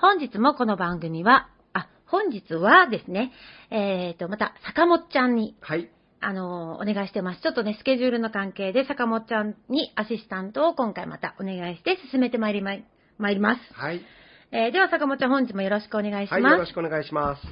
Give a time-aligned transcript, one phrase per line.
[0.00, 3.32] 本日もこの番組は、あ、本日はですね、
[3.70, 5.90] えーと、また、坂本ちゃんに、はい。
[6.20, 7.42] あの、お願いしてます。
[7.42, 12.84] ちょっとね、スケジュールの関係で坂本ちゃんにアシスタントを今回またお願いして進めてまいりまい、
[13.18, 13.60] 参ります。
[13.74, 14.00] はい。
[14.52, 16.52] えーでは坂本ちゃん本日もよろしくお願いしはい、ます。
[16.52, 17.42] よろしくお願いします。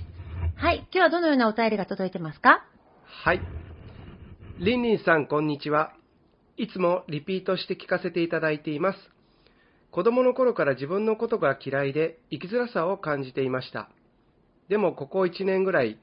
[0.56, 0.78] はい。
[0.78, 2.64] 今日はどのようなお便りが届いてますか？
[3.04, 3.42] はい。
[4.58, 5.92] りんりんさん、こんにちは。
[6.56, 8.98] いつもリピートして聞かせていただいています。
[9.90, 13.88] 子供の頃から自分のことが嫌いで生きづらさを感じていました。
[14.68, 15.98] でもここ1年ぐらい、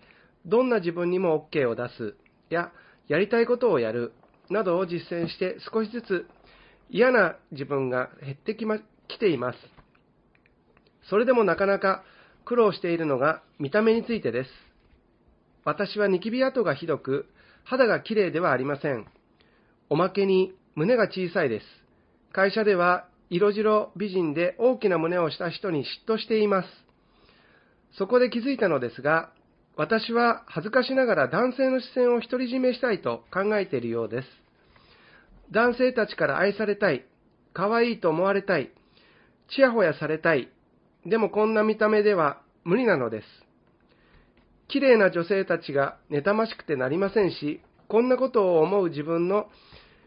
[0.45, 2.15] どんな自分にも OK を出す
[2.49, 2.71] や、
[3.07, 4.13] やりたいことをやる
[4.49, 6.27] などを実践して少しずつ
[6.89, 9.57] 嫌な自分が減ってきま、きています。
[11.09, 12.03] それでもなかなか
[12.45, 14.49] 苦労しているのが見た目についてです。
[15.63, 17.27] 私はニキビ跡がひどく、
[17.63, 19.05] 肌が綺麗ではありません。
[19.89, 21.65] おまけに胸が小さいです。
[22.31, 26.69] 会社では色白美人で大きな胸をした人に嫉妬しています。
[27.97, 29.31] そこで気づいたのですが、
[29.77, 34.27] 私は恥ずかしながら男性の視線を独り占めしたいと考えているようです。
[35.51, 37.05] 男性たちから愛されたい、
[37.53, 38.71] 可愛いと思われたい、
[39.49, 40.49] ちやほやされたい、
[41.05, 43.25] でもこんな見た目では無理なのです。
[44.67, 49.47] 綺麗な女性たちが妬ましくてなりませんし、こんなことを思う自分の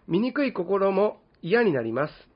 [0.09, 2.28] 醜い心も嫌になります。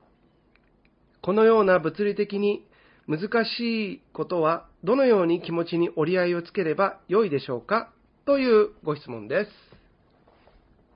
[1.23, 2.65] このような物理的に
[3.07, 7.93] 難しいことはどのように気持ちに折り合いをつければ良いでしょうか？
[8.25, 9.51] というご質問です。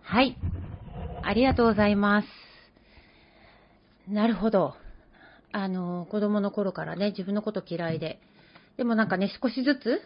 [0.02, 0.38] はい。
[1.24, 2.28] ありがとうございます。
[4.10, 4.74] なるほど。
[5.54, 8.20] あの、子供の頃からね、自分のこと嫌いで。
[8.76, 10.02] でもなんかね、少しずつ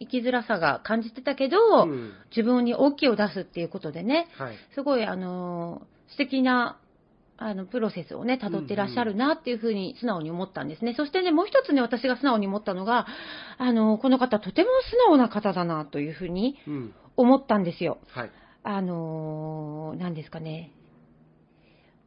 [0.00, 4.56] 生きづらさが感じてたけど、うん自分に大きいを出すっていうことでね、はい。
[4.74, 6.80] すごいあの、素敵な、
[7.36, 10.94] あの、プロセスをね、辿ってらっしゃるなっていうふうに素直に思ったんですね。
[10.96, 13.06] そしてね、もう一つね、私が素直に思ったのが、
[13.58, 16.94] あの、この方とても素直な方だなというふうにうん。
[17.16, 17.98] 思ったんですよ。
[18.10, 18.30] はい。
[18.64, 20.72] あのー、何ですかね。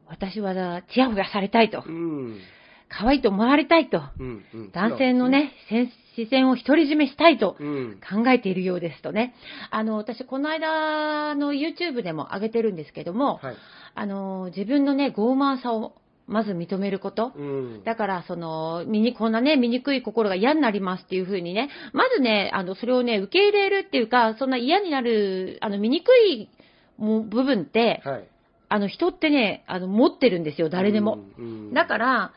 [0.06, 1.90] 私は、ちやほやされたいとう。
[1.90, 2.40] ん。
[2.88, 4.02] 可愛いと思われたいと。
[4.18, 4.44] うん。
[4.54, 5.52] うん男性の、ね、
[6.16, 8.00] 視線を独り占めしたいとうん。
[8.00, 9.34] 考えているようですとね。
[9.70, 13.56] あの、私、この間の YouTube でも上げてるんですけども、はい。
[13.94, 15.94] あの、自分のね、傲慢さを
[16.28, 17.32] まず認めること。
[17.34, 17.84] うん。
[17.84, 26.48] だから、その、みに、こんなね、醜い心が嫌になりますっていうふうにね、まずね、あの、それをね、受け入れるっていうか、そんな嫌になる、あの、醜い
[26.98, 28.28] も部分って、はい。
[28.70, 31.18] あの、人ってね、あの、持ってるんですよ、誰でも。
[31.38, 31.44] うん。
[31.44, 32.32] うんだから、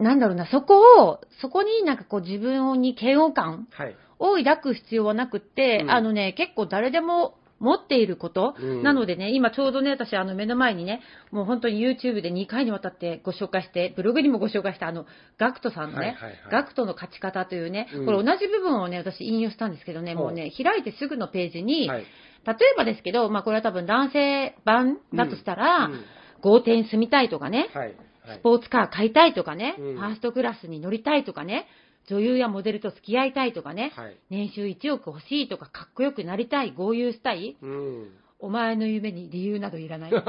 [0.00, 3.96] なんだろうな、そこを、そこになんかこう自分に嫌悪感はい。
[4.18, 5.90] を抱く必要はなくって、うん。
[5.90, 8.82] あのね、結構誰でも持っていること、うん。
[8.82, 11.00] なのでね、今ちょうどね、私あの目の前にね、
[11.30, 15.06] もう本当に YouTube で2回にわたってご紹介して、ブログにもご紹介したあの、
[15.38, 16.38] ガクトさんのね、はいはいはい。
[16.50, 18.06] ガクトの勝ち方というね、うん。
[18.06, 22.00] これ同じ部分をね、私引用したんですけどね、もうね、開いてすぐのページに、はい。
[22.00, 22.06] 例
[22.52, 26.04] えばですけど、まあこれは多分男性版だとしたら、うん。
[26.42, 27.94] 豪邸に住みたいとかね、はい。
[28.30, 31.66] はいスポーツカー買いたいとかね、うんファーストクラスに乗りたいとかね、
[32.08, 34.16] 女優やモデルと付き合いたいとかね、はい。
[34.30, 38.08] 年収1億欲しいとか、かっこよくなりたい、豪遊したい、うん。
[38.42, 40.10] お前の夢に理由などいらない。
[40.10, 40.24] かっ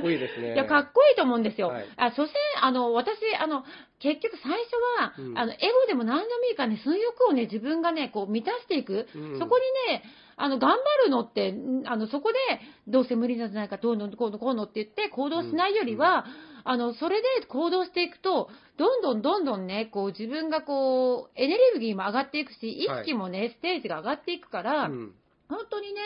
[0.00, 0.54] こいいですね。
[0.54, 1.68] いや、かっこいいと思うんですよ。
[1.68, 3.64] はいあ、所詮、あの、私、あの、
[3.98, 9.08] 結局最初は、うんあの、エゴでも何でもいいからね、その欲をね、自分がね、こう、満たしていく。
[9.14, 10.04] うんそこにね、
[10.36, 12.38] あの、頑張るのって、んあの、そこで、
[12.86, 16.24] どうせ無理なんじゃないか、どうの、こうの、こうのって言って行動しないよりは、
[16.64, 25.14] あの、それで行動していくと、どんどんどんどんね、こう、自分がこう、エネルギーも上がっていくし、意識もね、ステージが上がっていくから、うん
[25.48, 26.00] 本当にね、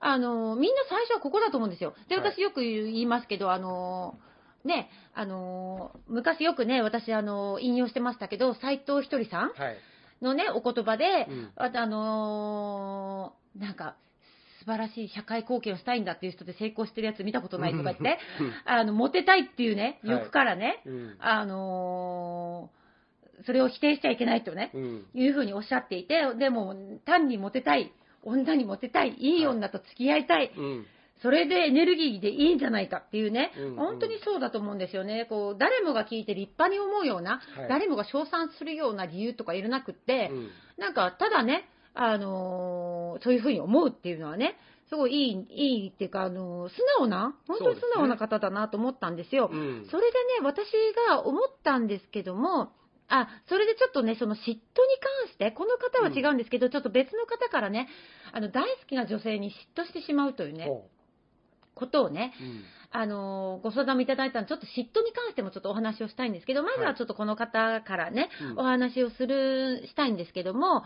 [0.00, 1.94] あの、みんな最初はここだと思うんですよ。
[2.10, 4.18] で、はい私よく言いますけど、あの、
[4.62, 9.78] ね、あの、昔よくね、私、あの、引用してましたけど、斎藤ひとりさんはい。
[10.20, 13.96] のね、お言葉で、うんああのなんか、
[14.64, 18.18] 素晴らしい社会貢献をしたいんだっていう人で成功してるやつ見たことないとか言って、
[18.64, 20.16] あの、モテたいっていうね、はい。
[20.16, 21.16] 欲からね、うん。
[21.20, 22.70] あの
[23.46, 25.06] それを否定しちゃいけないとね、うん。
[25.14, 26.74] いうふうにおっしゃっていて、でも、
[27.04, 30.86] 単にモテたい、女にモテたい、いい女と付き合いたい、うん。
[31.22, 33.76] それでエネルギーでいいんじゃないかっていうね、うん。
[33.76, 35.26] 本当にそうだと思うんですよね。
[35.28, 37.68] こう、誰もが聞いて立派に思うような、はい。
[37.68, 40.48] 誰もが称賛するような理由とかいらなくって、うん。
[40.78, 44.56] なんか、ただね、あのーそういうふうに思うっていうのはね、
[44.88, 49.50] すごいいい、いいっていうか、あのー素直な、本当に素直な方だなと思ったんですよ。
[49.52, 49.86] うん。
[49.90, 50.66] それでね、私
[51.08, 52.72] が思ったんですけども、
[53.08, 54.62] あ、それでちょっとね、その嫉妬に関
[55.32, 57.88] して、この方は違うんですけど、ちょっと別の方からね、
[58.32, 60.88] あの、大好きな女性に嫉妬してしまうというね、ほ
[61.74, 62.64] ことをね、ううん。
[62.96, 68.58] あのーご相談もいただいたので、ちょっと嫉妬に関してもちょっとお話をしたいんですけど、まずはちょっとこの方からね、うん。
[68.60, 70.84] お話をする、したいんですけども、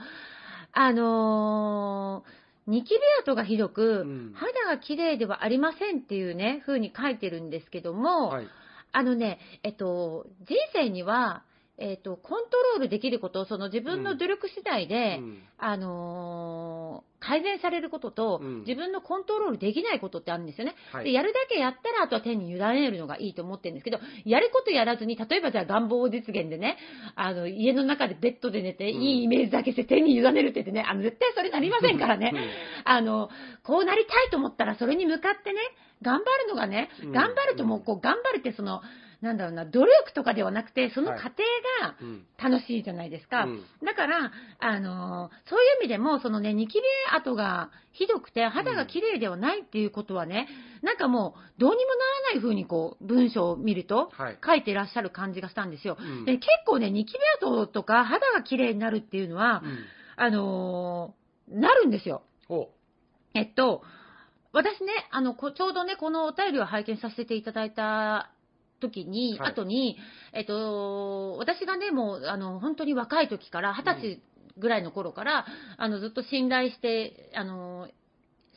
[0.73, 2.39] あのー
[2.69, 4.33] ニキビ跡がひどく、うん。
[4.35, 8.47] 肌が綺麗ではありませんっていうね、風に書いてるんですけども、はい。
[8.93, 11.45] あのね、えっと、人生には、
[11.79, 15.39] えっと、コントロールできること、その自分の努力次第で、うん。
[15.59, 18.61] あのー改善されることと、うん。
[18.61, 20.75] 自分のコントロールできないことってあるんですよね。
[20.93, 21.05] はい。
[21.05, 26.77] でやるだけやったら、あとは手に委ねるのがいいと思ってるんですけど、やることやらずに、例えばじゃあ願望実現でね、
[27.17, 29.03] あの、家の中でベッドで寝て、うん。
[29.03, 32.31] いいイメージだけして手に委ねるって言ってね、あの、絶対それなりませんからね。
[32.33, 32.41] うん。
[32.85, 33.31] あの、
[33.65, 35.61] こうなりたいと思ったら、それに向かってね、
[36.03, 37.13] 頑張るのがね、うん。
[37.13, 38.81] 頑張るともう、こう、頑張るって、その、
[39.21, 41.43] なんだろうな、努力とかではなくて、その過程
[41.83, 42.27] がうん。
[42.39, 43.45] 楽しいじゃないですか。
[43.45, 43.63] うん。
[43.85, 44.31] だから、
[44.61, 50.49] あの、そういう意味でも、そのね、ニキビ跡がひどくて、肌が綺麗ではないっていうことはね、
[50.83, 54.39] なんかもう、どうにもならない風にこう、文章を見ると、はい。
[54.45, 55.97] 書いてらっしゃる感じがしたんですよ。
[56.01, 56.25] うん。
[56.25, 59.79] で結構ね、ニキビ跡とか肌が綺麗になるっていうのは、うん。
[60.17, 61.19] あのー
[61.51, 62.23] なるんですよ。
[62.47, 62.69] ほ
[63.35, 63.83] えっと、
[64.53, 68.31] 私ね、あの、こちょうどね、このお便りを拝見させていただいた
[68.81, 69.53] 時に、はい。
[69.53, 69.97] 後に、
[70.33, 74.23] えっと、私がね、もう、あの、本当に若い時から、二十歳
[74.57, 75.47] ぐらいの頃から、
[75.77, 77.89] あの、ずっと信頼して、あの、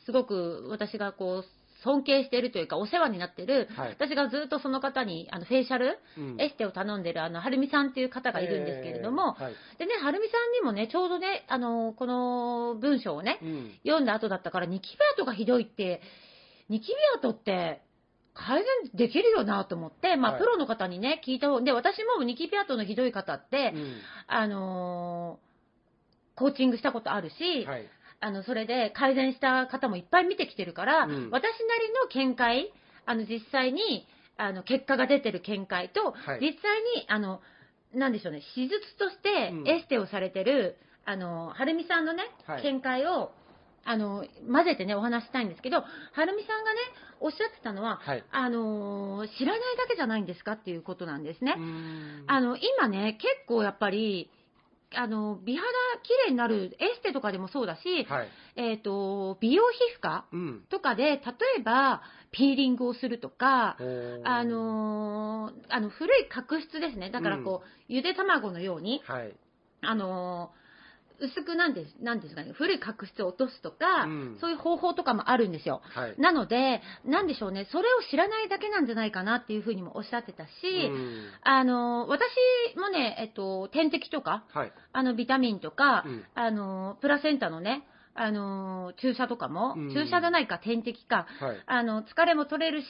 [0.05, 1.45] すごく私がこう、
[1.83, 3.89] 尊敬しているというか、お世話になっている、はい。
[3.89, 6.41] 私がずっとその方に、あの、フェイシャル、ううん。
[6.41, 9.53] エステを頼んでる、あの、はるみさんっていう方がいるんですけれども、えーはい。
[9.79, 13.71] でね、はるみさんにもね、ちょうどね、あの、この文章をね、うん。
[13.83, 16.01] 読んだ後だったから、ニキビ跡がひどいって、
[16.69, 17.81] ニキビ跡って
[18.33, 20.41] 改善できるよなと思って、まあ、はい。
[20.41, 24.01] プロの方にね、聞いた方で、私もニキビ跡のひどい方って、うん。
[24.27, 25.51] あのー
[26.35, 27.87] コーチングしたことあるし、はい。
[28.19, 31.29] あの、それで改善した方もいっぱい見てきてるから、うん。
[31.31, 31.49] 私な
[32.19, 32.71] りの見解、
[33.05, 34.07] あの、実際に、
[34.37, 36.39] あの、結果が出てる見解と、はい。
[36.39, 37.41] 実際に、あの、
[37.93, 39.67] なんでしょうね、手術としてうん。
[39.67, 42.63] エステをされてる、あの、はるみさんのね、はい。
[42.63, 43.31] 見解を、
[43.83, 45.85] あの、混ぜてね、お話ししたいんですけど、は
[46.25, 46.79] るみさんがね、
[47.19, 48.23] おっしゃってたのは、はい。
[48.31, 51.55] あの、知らないだけじゃないんですかっていうことなんですね。
[51.57, 52.23] うん。
[52.27, 54.29] あの、今ね、結構やっぱり、
[54.93, 55.65] あの、美肌
[56.03, 58.27] 綺麗になる、エステとかでもそうだし、はい。
[58.55, 60.65] えっ、と、美容皮膚科うん。
[60.69, 61.17] とかで、例
[61.59, 63.77] えば、ピーリングをするとか、
[64.23, 67.09] あのーあの、古い角質ですね。
[67.09, 69.33] だからこう、ゆで卵のように、はい。
[69.81, 70.60] あのー
[71.21, 74.37] 薄くなんです、なんですかね、古い角質を落とすとか、うん。
[74.41, 75.81] そういう方法とかもあるんですよ。
[75.93, 76.15] はい。
[76.17, 81.29] なので、なんでしょうね、それを知らないだけなんじゃないかなっていうふうにもおっしゃってたし、うん。
[81.43, 82.21] あのー私
[82.77, 84.73] もね、えっと、点滴とか、はい。
[84.93, 86.25] あの、ビタミンとか、うん。
[86.35, 89.93] あの、プラセンタのね、あの、注射とかも、うん。
[89.93, 91.57] 注射じゃないか、点滴か、はい。
[91.65, 92.87] あの、疲れも取れるし、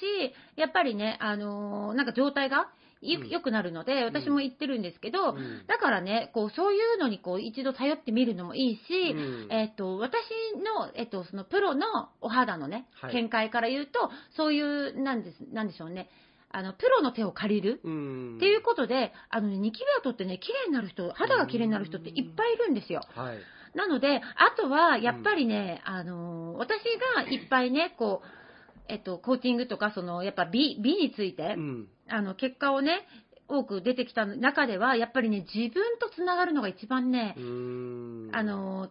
[0.56, 2.70] やっぱりね、あの、なんか状態が
[3.02, 5.66] 良くなるので、私も言ってるんですけど、うん。
[5.68, 9.52] だからね、こう、そういうのにこう、一度頼ってみるのもいいし、うん。
[9.52, 10.22] えっと、私
[10.56, 11.86] の、えっと、そのプロの
[12.22, 13.14] お肌のねは、い。
[13.14, 16.10] 見解から言うと、そういう、なんです、なんでしょうね、
[16.52, 17.82] あの、プロの手を借りる。
[17.84, 18.36] うん。
[18.38, 23.02] っていうことで、あのね、ニキビ跡ってね、綺麗になる人、肌が綺麗になる人っていっぱいいるんですよ。
[23.16, 23.40] はい。
[23.74, 26.80] なので、あとは、やっぱりね、あのー私
[27.16, 28.28] がいっぱいね、こう、
[28.88, 31.88] えっと、コーチングとか、その、やっぱ美、美について、うん。
[32.12, 33.08] あの、結果をね、
[33.48, 38.36] 多く出てきた中では、やっぱりね、自分とつながるのが一番ねう、ーん。
[38.36, 38.90] あ、のー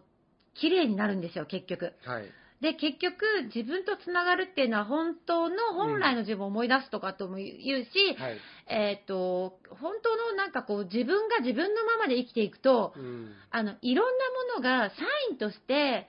[0.54, 1.94] 綺麗になるんですよ、結局。
[2.04, 2.24] はい。
[2.60, 3.24] で、結局、
[3.54, 8.40] 自分とつながるっていうのは、本当の、本来の自分を思い出すとかとも言うし、はい。
[8.66, 13.32] えっ、と、本当のなんかこう、自分が自分のままで生きていくと、うん。
[13.50, 14.24] あの、いろんな
[14.58, 14.96] ものがサ
[15.30, 16.08] インとして、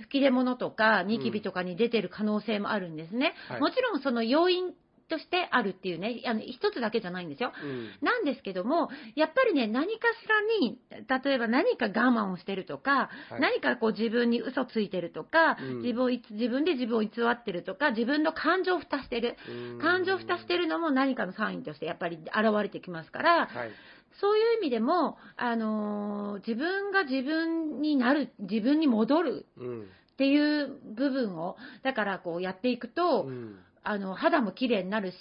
[0.00, 3.34] 吹き出物とかニキビとかに出てる可能性もあるんですね。
[3.48, 4.74] はいもちろんその要因
[5.12, 7.52] としてあるっていうね、あの一つだけじゃないんですよ。
[7.62, 7.90] うん。
[8.00, 19.36] なんですけども、やっぱりね、何かしらに、例えば何か我慢をしてるとか、はい何かこう自分に嘘ついてるとか、うん自分をいつ自分で自分を偽ってるとか、自分の感情を蓋してる。
[19.80, 23.70] 感情を蓋してるのも何かのサインとしてやっぱり現れてきますから、はい。
[24.20, 29.82] そういう意味でも、あのー自分が自分になる、自分に戻るうん。
[29.82, 33.58] っていう部分を、だからこうやっていくと、うん。
[33.84, 35.16] あの肌も綺麗になるし、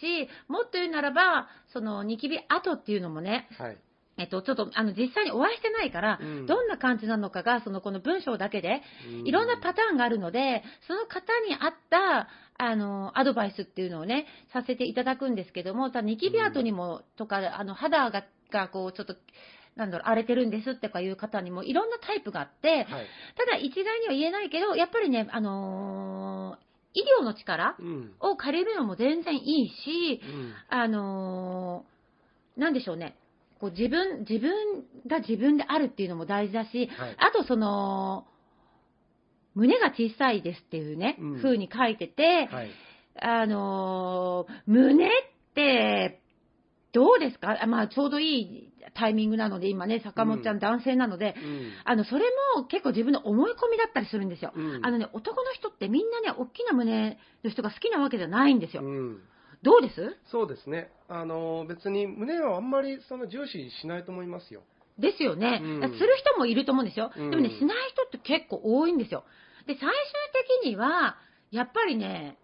[0.48, 3.77] もっと言うならば、そのニキビ跡っていうのもね、はい。
[4.18, 12.27] えっと、ちょっとあの実際にお会いしてないから、うんどんな感じなのかが、そのこの文章だけで、うんいろんなパターンがあるので、その方に合った、
[12.58, 19.15] あの、アドバイスっていうのをね、させていただくんですけども、ただニキビ跡にも、とか、あの、肌が、がこう、ちょっと、
[19.75, 22.86] なんだろう、荒れてるんですってかいう方にもいろんなタイプがあって、はい。
[22.86, 28.13] ただ一概には言えないけど、やっぱりね、あのー医療の力うん。
[28.19, 30.53] を借りるのも全然いいし、うん。
[30.69, 33.15] あのーなんでしょうね。
[33.60, 37.15] こう自分、自分が自分であるっていうのも大事だし、はい。
[37.17, 38.25] あとその、
[39.55, 42.71] 胸が小さいですっていうね、うん風に書いてて、はい。
[43.21, 45.10] あのー胸っ
[45.55, 46.21] て、
[46.93, 47.57] どうですか？
[47.62, 51.71] あまあ、ちょうどいいタイミングなので、今ね、坂本ちゃうんん男性なので、うん。
[51.86, 54.51] あの、それも結構自分の思い込みだったりするんですよ。
[54.55, 58.83] うんあのね、男の人ってみんなね、大きな胸の人が好きなわけじゃないんですよ。
[58.83, 59.21] うん。
[59.63, 60.17] どうです？
[60.31, 60.91] そうですね。
[61.07, 64.63] あの、別に胸はあんまりその重視しないと思いますよ。
[65.00, 67.12] ですよね、うんする人もいると思うんですよ。
[67.15, 69.24] うんでもね、しない人って結構多いんですよ。
[69.65, 69.89] で、最終
[70.62, 71.15] 的には、
[71.51, 72.38] やっぱりね、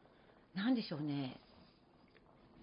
[0.55, 1.39] なんでしょうね、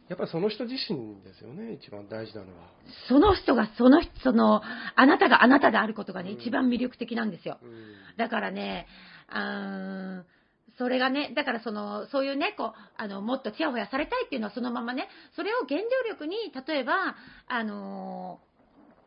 [0.08, 2.68] やっぱりその人自身ですよね、一番大事なのは。
[3.08, 4.60] その人がその人、その、
[4.96, 7.58] あなたがあなたであることがね、うん一番魅力的なんですよ。
[7.62, 7.70] うん。
[8.18, 8.86] だからね、
[9.28, 10.34] あー
[10.76, 17.14] それがね、だからその、そういうね、こう、あの、もっとちやほやされたいっていうのはそのままね、それを原動力に、例えば、
[17.46, 18.54] あのー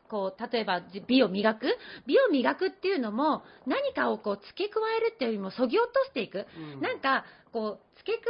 [0.10, 1.66] こう、例えばじ美を磨く？
[2.06, 6.46] 美を磨くっていうのも、何かをこう、付け加えるっていうよりも、そぎ落としていく。
[6.58, 8.24] うんなんか、こう、付け加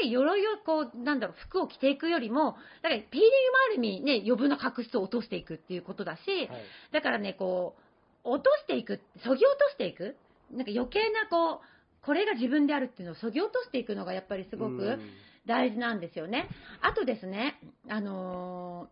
[0.00, 3.30] えて、鎧をこう、なんだろう、服を着ていくよりも、だから、ピーリングも
[3.66, 6.62] ある意味、ね、余分な角質を落としていくっていうことだし、はい。
[6.92, 7.76] だからね、こ
[8.24, 10.16] う、落としていく、そぎ落としていく、
[10.50, 15.00] なんか余計な、こう、これが自分であるっていうのをそぎ落としていくのがやっぱりすごくうん
[15.46, 16.48] 大事なんですよね。
[16.80, 18.88] あとですね、あの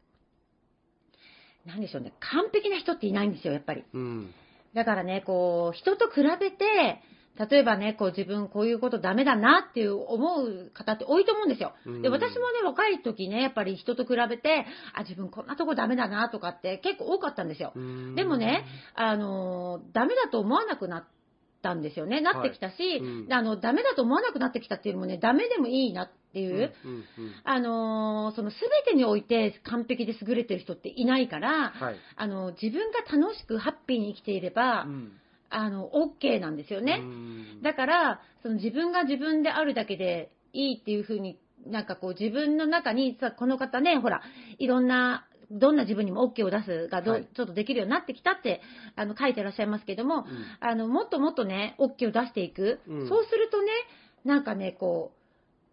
[1.65, 3.85] ーなんでしょうね、完璧な人っていないんですよ、やっぱり。
[3.93, 4.35] うん。
[4.75, 7.01] だからね、こう、人と比べて、
[7.39, 11.73] 例えばね、こう自分こういうことダメだなっていう思う方って多いと思うんですよ。
[11.85, 17.73] で、うん私もね、若い時ね、やっぱり人と比べて、あ、自分こんなとこダメだなとかって結構多かったんですよ。
[17.75, 21.05] うんでもね、あの、ダメだと思わなくなっ
[21.63, 22.21] たんですよね。
[22.21, 27.05] なってきたし、うんあの、ダメだと思わなくなってきたっていうのもね、ダメでもいいなっていう、うんうんうん
[27.45, 31.97] あの、その全てにおいて完璧で優れてる人っていないから、はい。
[32.17, 35.13] あの、自分が楽しくハッピーに生きていれば、うん
[35.55, 37.01] あの、OK なんですよね。
[37.03, 44.23] うんだから、その自分が自分であるだけでいいっていうふうに、なんかこう自分の中に、さ、この方ね、ほら、
[44.59, 48.63] いろんな、どんな自分にも OK を出すがど、はいちょっとできるようになってきたって、
[48.97, 50.27] あの、書いてらっしゃいますけども、
[50.61, 52.81] あの、もっともっとね、OK を出していく。
[52.89, 53.71] うんそうするとね、
[54.25, 55.13] なんかね、こ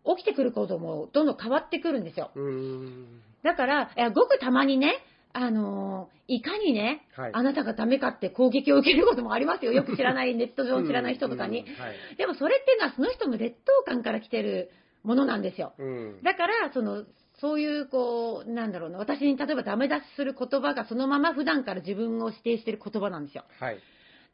[0.05, 2.31] う、起きてくることもどんどん変わってくるんですよ。
[2.35, 3.21] うん。
[3.43, 4.93] だから、ごくたまにね、
[5.33, 9.71] あのーいかにね、はいあなたがダメかって攻撃を受けることもありますよ。
[9.71, 11.61] よく知らない、ネット上の知らない人とかに。
[11.61, 14.69] うんはいでもそれっていうのはその人の劣等感から来てる
[15.03, 15.73] ものなんですよ。
[15.79, 17.05] うんだから、その、
[17.39, 23.45] そういう、こう、なんだろうな、私に例えばダメ出しする言葉がそのまま普段から自分を否定してる言葉なんですよ。
[23.59, 23.79] はい。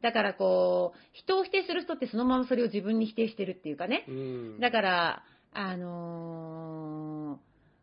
[0.02, 4.04] だから、こう、人を否定する人ってそのままそれを自分に否定してるっていうかね。
[4.08, 5.22] うんだから、
[5.52, 7.38] あの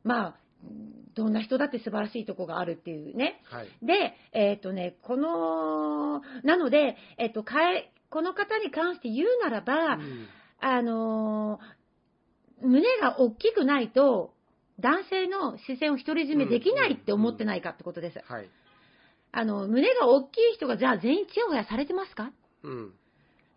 [0.05, 0.35] ーまあ、
[1.15, 3.41] どんな人だって素晴らしいとこがあるっていうね。
[3.45, 3.67] はい。
[3.83, 10.27] で、えっ、とね、この、なので、えっ、と、かえ、この方に関して言うならば、うん
[10.59, 11.83] あのー
[12.65, 14.33] 胸が大きくないと、
[14.79, 18.21] 男性の視線を独り占めできないって思ってないかってことです。
[18.25, 18.49] はい。
[19.33, 22.31] あの、胸が大きい人が、じゃあ全員チヤホヤされてますか？
[22.63, 22.93] うん。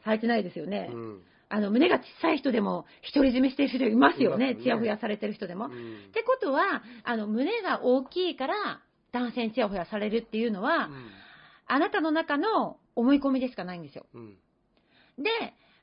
[0.05, 0.91] されてないですよね。
[0.93, 4.53] うんあの、胸が小さい人でも、独り占めしてる人いますよね。
[4.53, 5.67] いますよねちやほやされてる人でも。
[5.67, 8.81] っうんてことは、あの、胸が大きいから、
[9.13, 10.91] 男性にちやほやされるっていうのは、
[11.67, 14.07] あなたの中の思い込みでしかないんですよ。
[14.15, 14.37] うん
[15.19, 15.31] で、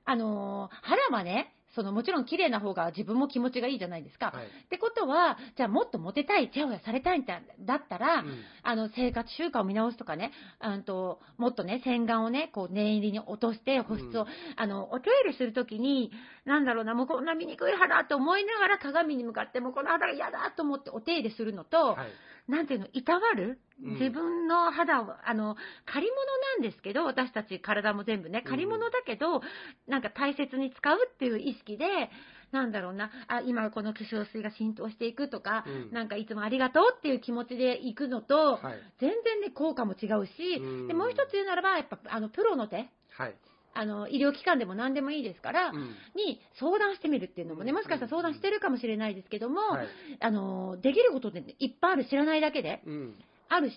[0.05, 4.27] あのー腹はね、そのもちろん綺麗な方が自分も気持ちがいいじゃないですか。
[4.27, 4.45] はい。
[4.45, 8.43] ってことは、じゃあもっとモテたい、ちやほやされたいんだだったら、うん。
[8.63, 16.11] あの、生活習慣を見直すとかね、あんと、もっとね、洗顔をね、こう、念入りに落として、保湿を、うんあの、おトイレするときに、
[16.45, 22.51] なんだろうな、もうこんな醜い肌と思いながら鏡に向かって、もうこの肌が嫌だと思ってお手入れするのと、はい。
[22.51, 26.25] なんていうの、いたわるうん自分の肌を、あの、借り物
[26.55, 29.41] なんですけど、私たち体も全部ね、借り物だけど、
[29.87, 32.09] なんか大切に使うっていう意識で、
[32.51, 35.91] なんだろうな、あ、今この化粧水が浸透していくとか、うん。
[35.91, 38.79] なんかいつもありがとうっていう気持ちで行くのと、はい。
[38.99, 40.87] 全然ね、効果も違うし、うん。
[40.87, 43.35] でもう一つ言うならば、やっぱ、あの、プロの手、はい。
[43.75, 45.95] あの、医療機関でも何でもいいですから、うん。
[46.15, 47.75] に相談してみるっていうのもね、うん。
[47.75, 49.87] もしかしたら相談してるかもしれないですけども、はい。
[50.19, 52.83] あの、できることっていっぱいある、知らないだけで。
[52.85, 53.15] うん
[53.49, 53.75] あるし、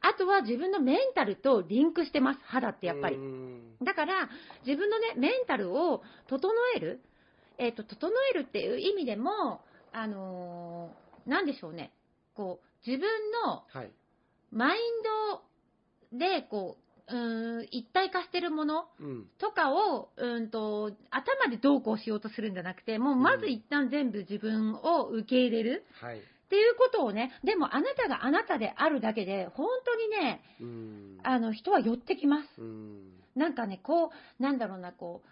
[0.00, 3.16] あとは自分のメンタルとリンクしてます、肌ってやっぱり。
[3.16, 3.18] う。
[3.18, 3.76] ん。
[3.82, 4.28] だから、
[4.66, 7.00] 自分のね、メンタルを整える、
[7.58, 9.60] えっ、と、整えるっていう意味でも、
[9.92, 11.92] あのーなんでしょうね、
[12.34, 13.08] こう、自分
[13.44, 13.90] のはい。
[14.50, 14.82] マイン
[16.12, 19.26] ドで、こう、うーん、一体化してるものうん。
[19.38, 25.84] とかを、うんと、頭でどうこうしようとするんじゃなくて、もうまず一旦全部自分を受け入れる。
[26.00, 32.62] はいっていうことをね、でもあなたがあなたであるだけで、本当にね、うんあの、人は寄ってきます。
[32.62, 35.28] うんなんかね、こう、なんだろうな、こう、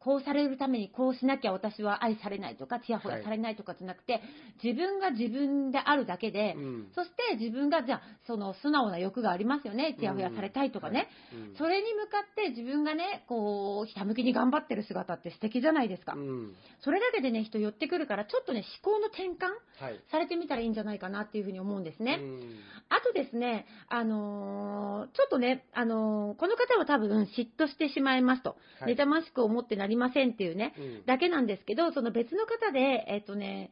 [0.00, 4.20] こうされるためにこうしなきゃ私は愛されないとか、ちやほやされないとかじゃなくて、
[4.62, 9.96] 自分が自分であるだけで、うんそして自分が、じゃあ、その素直な欲がありますよね。
[9.98, 11.08] ちやほやされたいとかね。
[11.30, 16.14] はいうんそれに向かって自分がね、こう、ひたむきに頑張ってる姿って素敵じゃないですか。
[16.14, 19.50] うんそれだけでね、人寄ってくるから、ちょっとね、思考の転換
[19.84, 22.18] はいされてみたらいいんじゃないかなっていうふうに思うんですね。
[22.20, 31.06] うんあとですね、あのーちょっとね、あのーこの方は多分嫉妬してしまいますと、はい妬ましく思ってなりませんっていうね、うん。
[31.06, 33.70] だけなんですけど、その別の方で、えっとね、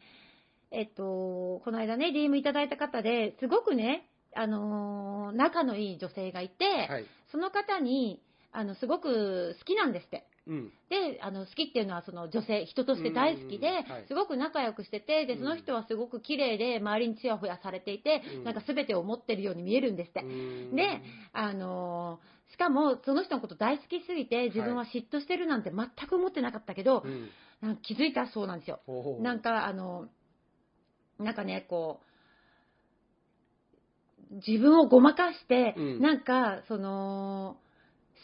[0.71, 7.05] えっと、この間ね、DM いただいた方で、すごくね、あのー仲のいい女性がいて、はい。
[7.31, 10.27] その方に、あの、すごく好きなんですって。
[10.47, 10.73] うん。
[10.89, 15.39] で、あの、好きっていうのはその女性、人として大好きですごく仲良くしてて、で、うん。
[15.41, 18.45] その人はすごく綺麗で、周りにちやほやされていてう、ん。
[18.45, 20.21] なんか全てを持ってるように見えるんですって。
[20.21, 20.77] うん。
[20.77, 21.03] で、
[21.33, 27.29] あのーしかも、その人のこと大好きすぎて、自分は嫉妬してるなんて全く思ってなかったけどう、ん。
[27.61, 28.81] なんか気づいたそうなんですよ。
[29.21, 30.09] なんか、あの、
[31.19, 32.01] なんかね、こ
[34.31, 36.01] う、自分をごまかして、うん。
[36.01, 37.59] なんか、その、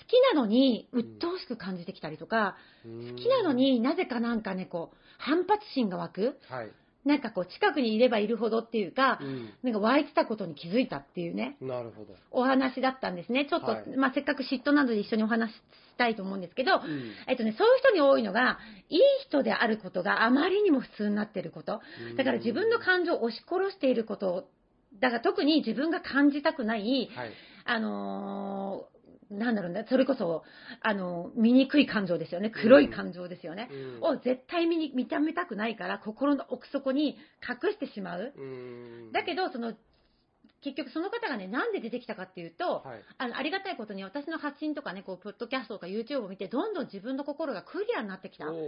[0.01, 6.39] 好きなのに、鬱陶しく感じてきたりとか、好好きなのになぜかなんかね、こう、反発心が湧く。
[6.49, 6.71] はい
[7.05, 9.51] なんかこう、近くにいればいるほどっていうか、うん。
[9.63, 12.15] なんか湧いてたことに気づいたっていうね、なるほど。
[12.31, 13.47] お話だったんですね。
[13.49, 15.61] ちょっと、はいまあ、せっかく嫉妬などで一緒にお話しし
[15.99, 17.13] たいと思うんですけど、うん。
[17.27, 21.81] えっとね、そういう人に多いのが、いい人であることがあまりにも普通になっていること。
[22.17, 24.49] だから自分の感情を押し殺していること、
[25.01, 27.31] だから特に自分が感じたくない、はい。
[27.67, 28.94] あのー
[29.31, 30.45] なんだろうね、それこそ、
[30.81, 32.51] あのー醜い感情ですよね。
[32.51, 33.69] 黒い感情ですよね。
[33.71, 38.33] うんを絶対見に認めたくないから、心の奥底に隠してしまう。
[38.37, 39.75] うんだけど、その、
[40.63, 48.47] 結局その方がね、なんで出てきたかっていうと、はいあのありがたいことに私の発信とかね、こう、ポッドキャストとか YouTube を見て、どんどん自分の心がクリアになってきた。
[48.47, 48.59] クリ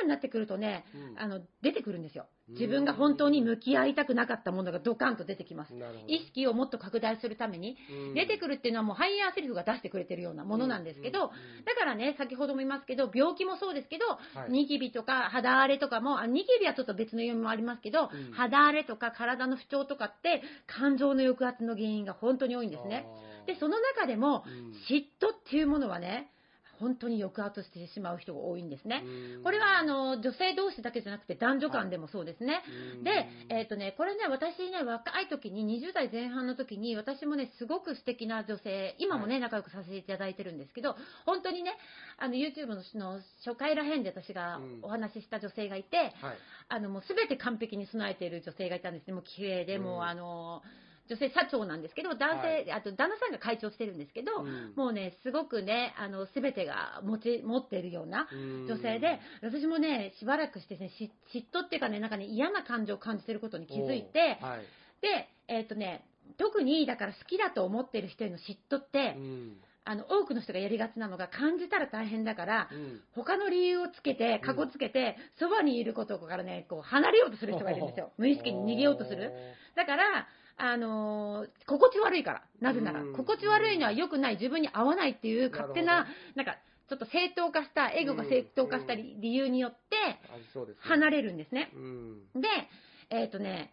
[0.00, 2.26] アになってくるとね、うんあの、出てくるんですよ。
[2.50, 2.54] うん。
[2.54, 5.74] 自分が本当に向き合いたくなかったものがドカンと出てきます。
[6.06, 8.14] 意識をもっと拡大するために、うん。
[8.14, 11.30] 出てくるっていうのはもうハイヤーセリフが出してくれてるようなものなんですけど、うん
[11.64, 14.06] だからね、先ほども言いますけど、病気もそうですけど、
[14.38, 14.50] はい。
[14.50, 18.32] ニキビとか肌荒れとかも、あニキビはちょっと別の読みもありますけど、うん。
[18.32, 23.06] 肌荒れとか体の不調とかって、感情の抑圧の原因が本当に多いんですね。
[23.46, 24.72] で、その中でも、うん。
[24.88, 26.30] 嫉妬っていうものはね、
[26.80, 29.02] 本当に抑圧してしまう人が多いんですね。
[29.04, 32.62] うんこれはあの女性同士だけじゃなくて男女間でもそうですね。
[32.96, 41.76] うんで、えっ、とね、これね、私ね、若い時に、20代前半の時に、私もね、すごく素敵な女性、今もね、仲良くさせていただいてるんですけど、本当にね、
[42.18, 46.14] あの、YouTube のの初回らへんで私がうんお話しした女性がいて、はい
[46.68, 49.14] あの、もうすべて完璧に備えている女性がいたんですね。
[49.14, 50.62] もう綺麗で、うんもうあの、
[51.10, 54.72] 女性社長なんですけど、男性、あと旦那さんが会長してるんですけど、うん。
[54.76, 58.66] もうね、すごくね、あの、すべてが持ち、持っているような、うん。
[58.68, 64.60] 女性で、私もね、しばらくしてね、し嫉妬っていうかね、なんかね、嫌な感情を感じてることに気づいて、はい。
[65.02, 66.04] で、えっ、とね、
[66.38, 69.56] 特に、だから好きだと思ってる人への嫉妬って、うん。
[69.84, 73.00] あの、多くの人がやりがちなのが、感じたら大変だから、うん。
[73.14, 78.12] 他の理由をつけて、かこつけて、そばにいることからね、こう、離れようとする人がいるんですよ。
[78.16, 79.32] 無意識に逃げようとする。
[79.74, 80.28] だから、
[80.60, 82.42] あのー心地悪いから。
[82.60, 86.56] なぜならうん、心地悪いのは良くない、自分に合わないっていう勝手な、ななんか、
[86.88, 89.76] ちょっと正当化した、エゴが正当化した理理由によって。
[90.80, 91.70] 離れるんですね。
[91.74, 92.40] うん。
[92.40, 92.48] で、
[93.10, 93.72] えっ、とね、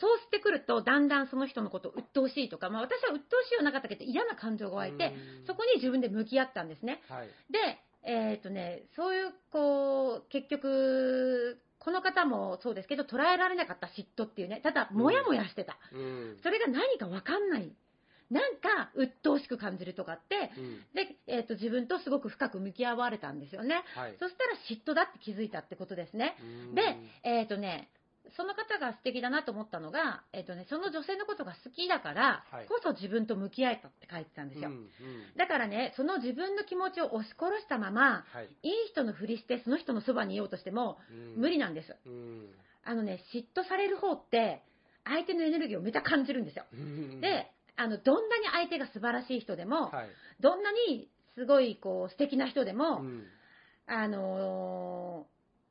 [0.00, 7.02] そうしてくると、だんだんその人のことを鬱陶しいとか、まあ私は鬱陶しいはなかったけど、嫌な感情が湧いて、うんそこに自分で向き合ったんですね。
[7.08, 7.28] はい。
[7.52, 15.78] で、えっ、とね、そういう、こう、結局、この方もそうですけど、捉えられなかった嫉妬っていうね、ただ、もやもやしてた。
[15.92, 16.36] うん。
[16.42, 17.72] それが何かわかんない。
[18.30, 20.80] なんか、鬱陶しく感じるとかって、うん。
[20.94, 23.82] で、えっ、と、自分とすごく深く向き合われたんですよね。
[23.96, 24.16] はい。
[24.20, 26.36] そしたら嫉妬だって気づいたってことですね。
[26.68, 27.88] うんで、えっ、とね、
[28.36, 34.68] その方が素敵だなと思ったのが、えっ、とね、その女性のことが好きだからはいこそ自分と向き合えたって書いてたんですよ。
[34.68, 34.88] うんうん
[35.36, 38.48] だからね、その自分の気持ちを押し殺したまま、はい。
[38.62, 41.96] いい人のふりして、その人のそばにいようとしても、うん無理なんです。
[42.06, 42.48] うん。
[42.84, 44.62] あのね、嫉妬される方って、
[45.04, 46.64] 相手のエネルギーをめちゃ感じるんですよ。
[46.72, 50.08] うん、で、あの、どんなに相手が素晴らしい人でも、はい。
[50.40, 53.24] どんなにすごい、こう、素敵な人でも、うん
[53.92, 54.99] あのー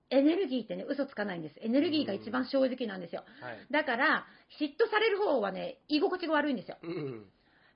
[0.09, 1.55] エネルギーってね、嘘つかないんです。
[1.61, 3.23] エネルギーが一番正直なんですよ。
[3.41, 3.67] はい。
[3.71, 4.25] だから、
[4.59, 6.77] 嫉妬される方はね、居心地が悪いんですよ。
[6.81, 7.25] うん。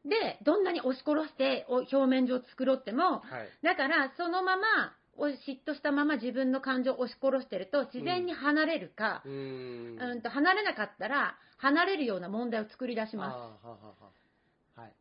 [0.05, 3.49] で、どんなに押し殺して、お表面上作っても、はい。
[3.63, 10.21] だから、そのまま、お嫉妬したまま自分の感情を押し殺してると、自然に離れるか、ううんん。
[10.21, 13.65] と離れなかったら、離れるような問題を作り出します。
[13.65, 14.11] ははは
[14.75, 14.93] はい。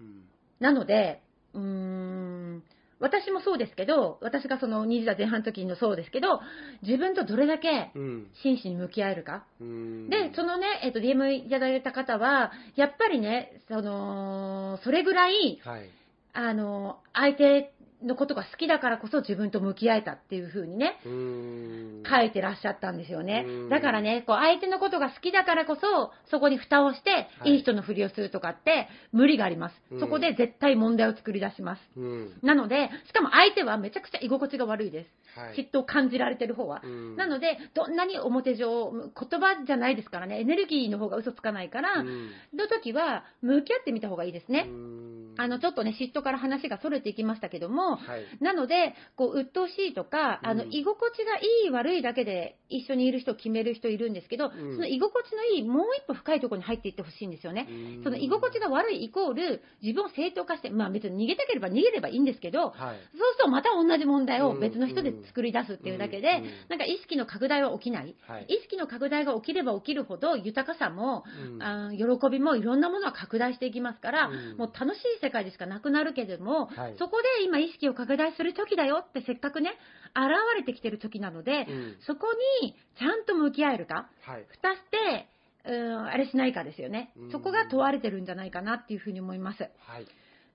[0.00, 0.24] うん。
[0.58, 2.64] なので、うーん、
[2.98, 6.40] 私もそうですけど、私がその20代前半の時のそうですけど、
[6.82, 8.26] 自分とどれだけうん。
[8.42, 9.44] 真摯に向き合えるか。
[9.60, 10.08] うん。
[10.08, 15.90] で、そのね、えっ、と、DM いただいた方は、やっぱりね、その、それぐらい、はい。
[16.32, 17.72] あの、相手
[18.04, 22.02] のことが好きだからこそ自分と向き合えたっていう風にね、うん。
[22.08, 23.68] 書いてらっしゃったんですよねうん。
[23.68, 30.00] だからね、こう、相手のことが好きだからこそ、そこに蓋をして、はいいい人のふりをするとかって、無理がありますうん。
[30.00, 31.80] そこで絶対問題を作り出します。
[31.96, 32.32] うん。
[32.42, 35.10] なので、しかも相手はめちゃくちゃ居心地が悪いです。
[35.36, 35.56] はい。
[35.56, 36.80] 嫉妬を感じられてる方は。
[36.84, 44.66] うんなので、どんなに表上、言葉じゃないですからね、エネルギーの方が嘘つかないから、うんの時は、向き合ってみた方がいいですね。
[44.68, 48.24] うんあの、ちょっとね、嫉妬から話が逸れていきましたけども、はい。
[48.40, 57.66] なので、こう、鬱陶しいとか、あの、うん居心地がいい悪いだけで一緒にいる人を決める人いるんですけど、うんその居心地のいい、もう一歩深いところに入っていってほしいんですよね。
[57.68, 62.72] うんその居心地が悪いイコール、自分を正当化して、まあ別に逃げたければ逃げればいいんですけど、はい。
[62.72, 68.14] そうするとまた同じ問題を別の人で作り出すっていうだけで、なんか意識の拡大は起きない。
[68.26, 68.46] はい。
[68.48, 79.70] 意識の拡大が起きれば起きるほど豊かさも、うんあー喜びもいろんなものが拡大していきますから、うんもう楽しい世界でしかなくなるけれども、はいそこで今意識を拡大する時だよってせっかくね、
[80.14, 82.26] 現れてきてる時なので、うんそこ
[82.62, 84.46] にちゃんと向き合えるか、はい。
[84.48, 85.28] 蓋して、
[85.68, 87.30] うん、あれしないかですよねうん。
[87.32, 89.62] そこが問われてるんじゃないかなっていうふうに思います。
[89.62, 90.06] はい。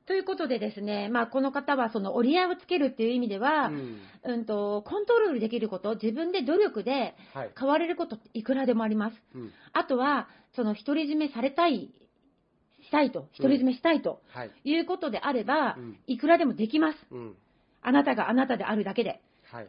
[0.08, 7.52] ということでですね、まあ、この方はその折り合いをつけるっていう意味では、うんうんと、コントロールできること、自分で努力ではい。
[7.58, 9.16] 変われることっていくらでもあります。
[9.36, 11.92] うんあとは、その独り占めされたい、
[12.84, 14.52] したいと、独り占めしたいとはい。
[14.64, 16.98] いうことであれば、うんいくらでもできます。
[17.12, 17.36] うん。
[17.82, 19.22] あなたがあなたであるだけで。
[19.52, 19.68] はい。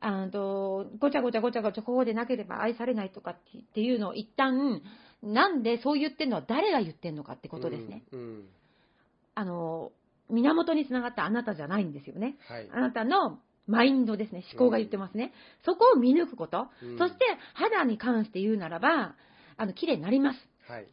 [0.00, 3.36] あのとごちゃごちゃごちゃごちゃここでなければ愛されないとかっ
[3.74, 4.82] ていうのを一旦、
[5.22, 8.02] なんでそう言ってるのは誰が言ってるのかってことですね。
[8.12, 8.44] うん。
[9.36, 9.92] うんあの、
[10.30, 12.36] 源につながったあなたじゃないんですよね。
[12.48, 12.68] はい。
[12.72, 15.32] あなたのマインドですね、思考が言ってますね。
[15.64, 16.68] そこを見抜くこと。
[16.82, 17.18] うんそして、
[17.54, 19.14] 肌に関して言うならば、
[19.56, 20.38] あの、綺麗になります。
[20.68, 20.86] はい。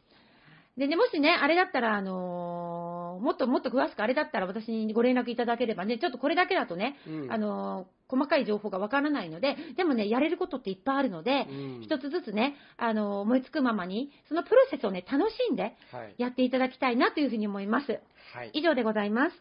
[0.76, 16.14] でね、もしね、あれだったら、あのーもっともっと詳しくあれだったら私にご連絡いただければね、ちょっとこれだけだとね、うんあのー細かい情報がわからないので、でもね、やれることっていっぱいあるので、うん一つずつね、あのー思いつくままに、そのプロセスをね、楽しんではい。
[16.18, 18.00] やっていただきたいなというふうに思います。
[18.34, 18.50] はい。
[18.52, 19.36] 以上でございます。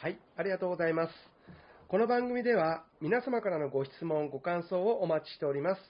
[0.00, 1.12] はい、ありがとうございます。
[1.88, 5.80] この番組では皆様からのご質問、ご感想をお待ちしております。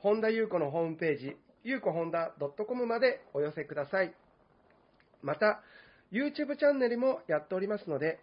[0.00, 2.32] 本田裕子のホームページ、ゆうこ本田
[2.66, 4.14] .com までお寄せください。
[5.22, 5.62] また、
[6.12, 8.20] YouTube チャンネルもやっておりますので、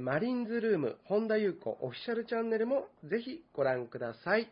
[0.00, 4.50] マリンズルーム本田裕子オフィシャルチャンネルもぜひご覧ください。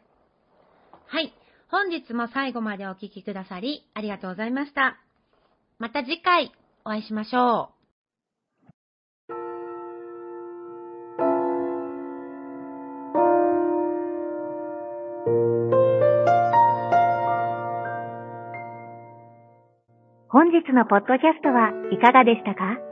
[1.07, 1.33] はい。
[1.69, 4.99] 本日も最後までお聞きくださり、ありがとうございました。
[5.79, 6.53] また次回、
[6.85, 7.83] お会いしましょう。
[20.29, 22.92] 本日のポッドキャストはいかがでしたか？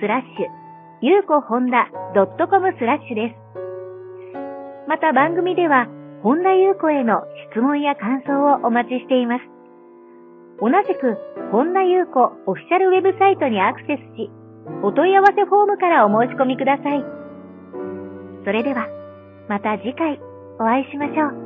[0.00, 0.66] スラッシュ
[1.02, 3.46] ゆうこほんだ .com スラッシュです。
[4.88, 5.88] また番組では、
[6.22, 9.44] 本田ゆう子への質問や感想をお待ちしています。
[10.60, 11.16] 同じく、
[11.52, 14.30] 本田ゆう子オフィシャルウェブサイトにアクセスし、
[14.82, 17.04] お問い合わせフォームからお申し込みください。
[18.44, 18.88] それでは、
[19.48, 20.18] また次回
[20.58, 21.45] お会いしましょう。